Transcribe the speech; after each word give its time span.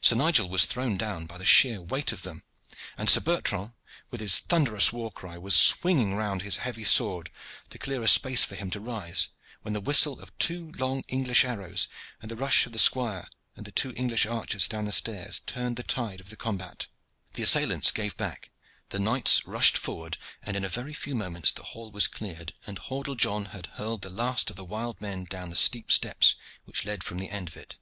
Sir 0.00 0.16
Nigel 0.16 0.48
was 0.48 0.64
thrown 0.64 0.96
down 0.96 1.26
by 1.26 1.38
the 1.38 1.44
sheer 1.44 1.80
weight 1.80 2.10
of 2.10 2.22
them, 2.22 2.42
and 2.98 3.08
Sir 3.08 3.20
Bertrand 3.20 3.70
with 4.10 4.20
his 4.20 4.40
thunderous 4.40 4.92
war 4.92 5.12
cry 5.12 5.38
was 5.38 5.54
swinging 5.54 6.14
round 6.16 6.42
his 6.42 6.56
heavy 6.56 6.82
sword 6.82 7.30
to 7.68 7.78
clear 7.78 8.02
a 8.02 8.08
space 8.08 8.42
for 8.42 8.56
him 8.56 8.68
to 8.70 8.80
rise, 8.80 9.28
when 9.62 9.72
the 9.72 9.80
whistle 9.80 10.18
of 10.20 10.36
two 10.38 10.72
long 10.72 11.04
English 11.06 11.44
arrows, 11.44 11.86
and 12.20 12.28
the 12.28 12.34
rush 12.36 12.66
of 12.66 12.72
the 12.72 12.80
squire 12.80 13.28
and 13.54 13.64
the 13.64 13.70
two 13.70 13.92
English 13.94 14.26
archers 14.26 14.66
down 14.66 14.86
the 14.86 14.90
stairs, 14.90 15.40
turned 15.46 15.76
the 15.76 15.84
tide 15.84 16.18
of 16.20 16.30
the 16.30 16.36
combat. 16.36 16.88
The 17.34 17.44
assailants 17.44 17.92
gave 17.92 18.16
back, 18.16 18.50
the 18.88 18.98
knights 18.98 19.46
rushed 19.46 19.78
forward, 19.78 20.18
and 20.42 20.56
in 20.56 20.64
a 20.64 20.68
very 20.68 20.94
few 20.94 21.14
moments 21.14 21.52
the 21.52 21.62
hall 21.62 21.92
was 21.92 22.08
cleared, 22.08 22.54
and 22.66 22.76
Hordle 22.76 23.14
John 23.14 23.44
had 23.54 23.66
hurled 23.74 24.02
the 24.02 24.10
last 24.10 24.50
of 24.50 24.56
the 24.56 24.64
wild 24.64 25.00
men 25.00 25.26
down 25.26 25.48
the 25.48 25.54
steep 25.54 25.92
steps 25.92 26.34
which 26.64 26.84
led 26.84 27.04
from 27.04 27.18
the 27.20 27.30
end 27.30 27.46
of 27.46 27.56
it. 27.56 27.76